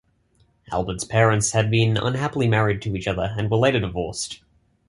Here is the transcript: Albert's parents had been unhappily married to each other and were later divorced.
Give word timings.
Albert's 0.71 1.03
parents 1.03 1.51
had 1.51 1.69
been 1.69 1.95
unhappily 1.95 2.47
married 2.47 2.81
to 2.81 2.95
each 2.95 3.07
other 3.07 3.35
and 3.37 3.51
were 3.51 3.57
later 3.57 3.79
divorced. 3.81 4.41